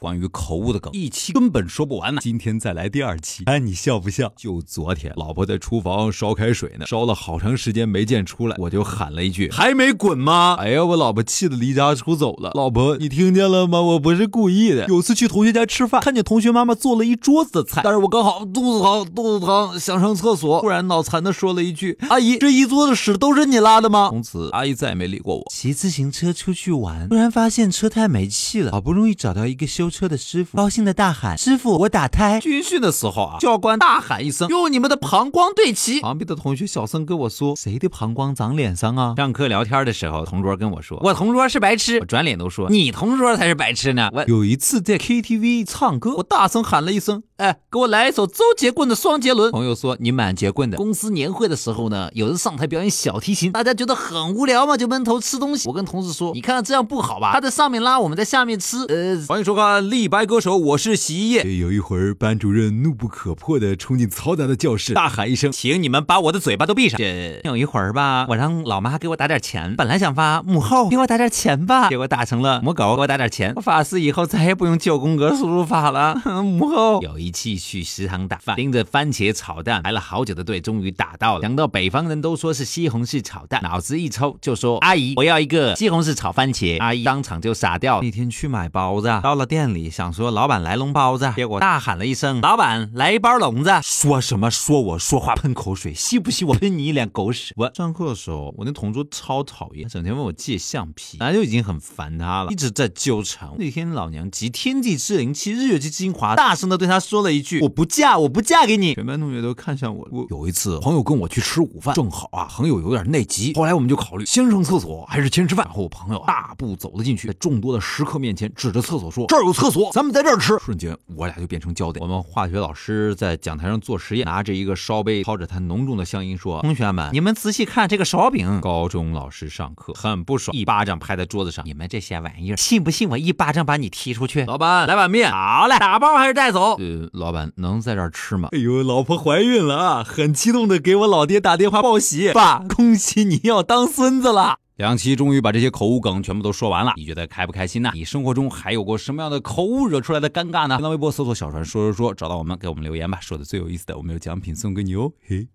[0.00, 2.22] 关于口误的梗，一期根本说不完呢。
[2.22, 4.32] 今天再来第二期，哎你笑不笑？
[4.34, 12.50] 就昨天，老婆在厨房烧开水呢，烧了好长时间没见出来，我就喊了一句：“还没滚吗？”哎呀，我老婆气得离家出走了。
[12.54, 13.82] 老婆，你听见了吗？
[13.82, 14.86] 我不是故意的。
[14.86, 25.46] 有次去同学家吃饭，看见同学妈妈做了一桌子的菜，但是我刚好肚子疼，肚子疼想上厕所，突然脑残的说了一句：“阿姨，这一桌子屎都是你拉的吗？”从此，阿姨再也没理过我。
[25.50, 55.68] 骑自行车出去玩，突然发现车胎没气了，好不容易找到一个修车的师傅，高兴的大喊：“师傅，我打胎！”军训的时候啊，教官大喊一声：“用你们的膀胱对齐！”旁边的同学小声跟我说：“谁的膀胱长脸上啊？”上课聊天的时候，同桌跟我说：“我同桌是白痴。”我转脸都说：“你同桌才是白痴呢。”我有一次在 KTV 唱歌，我大声喊了一声：“哎，给我来一首周杰棍的《双杰伦》。”朋友说：“你满杰棍的。”公司年会的时候呢，有人上台表演小提琴，大家觉得很无聊嘛，就闷头吃东西。
[55.68, 57.32] 我跟同事说：“你看这样不好吧？
[57.32, 61.58] 他在上面拉，我们在下面吃。”呃，欢迎收看《立白歌手》，我是洗衣液。
[61.58, 73.52] 有一会儿，班主任怒不可破的冲进嘈杂的教室，大喊一声：“请你们把我的嘴巴都闭上！”这有一会儿吧，我让老妈给我打点钱，本来想发母后给我打点钱吧，结果打成了母狗给我打点钱。
[73.56, 76.14] 我发誓以后再也不用九宫格输入法了。
[76.42, 81.42] 母后有一期去食堂打饭，盯着番茄炒蛋排了好久的队，终于打到了。
[81.42, 88.00] 想到北方人都说是西红柿炒蛋，脑子一抽就说：“阿姨，我要一个西红柿炒番茄。”阿姨当场就傻掉。
[88.02, 97.54] 那天去买包子，到了店里想说：“老板来笼包子。”结果大喊了一声：“老板来一包笼子！”说什么说我说话喷口水，吸不吸我喷你一脸狗屎？
[97.56, 103.50] 我上课的时候，我那同桌超讨厌，整天问我借橡皮，本来就已经很烦他了，一直在纠缠。
[103.58, 110.08] 那天老娘集天地之灵气，日月之精华，大声的对他说了一句：“我不嫁，我不嫁给你。”全班同学都看向我。
[110.10, 113.52] 我有一次，朋友跟我去吃午饭，正好啊，朋友有点内急。
[113.54, 115.64] 后来我们就考虑先上厕所还是先吃饭。
[115.66, 122.02] 然后我朋友大步走了进去，在众多的食客面前指着厕所说：“这儿有厕所，咱们在这儿吃。”瞬间，我俩就变成焦点。
[122.02, 135.30] 我们化学老师在讲台上做实验，拿着一个烧杯，操着他浓重的乡音说：“同学们，你们仔细看这个烧饼。”高中老师上课很不爽，一巴掌拍在桌子上：“你们这些玩意儿，信不信我一巴掌把你踢出去？”老板，来碗面。
[135.30, 136.76] 好嘞，打包还是带走？
[136.78, 138.48] 呃，老板能在这儿吃吗？
[138.52, 147.90] 哎呦，老婆怀孕了啊，很激动的给我老爹打电话报喜：“爸，恭喜你要当孙子了。”两期终于把这些口误梗全部都说完了，你觉得开不开心呢？
[147.92, 150.76] 你生活中还有过什么样的口误惹出来的尴尬呢？
[150.76, 153.20] 新浪微博搜索“小船说说说”，找到我们，给我们留言吧。
[153.20, 155.12] 说的最有意思的，我们有奖品送给你哦。
[155.28, 155.48] 嘿，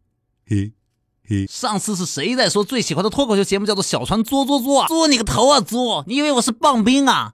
[0.46, 0.74] 嘿，
[1.28, 1.48] 嘿。
[1.48, 4.86] 上次是谁在说最喜欢的脱口秀节目叫做“小船作作作”？
[4.88, 5.60] 作你个头啊！
[5.60, 6.04] 作！
[6.06, 7.34] 你以为我是棒冰啊？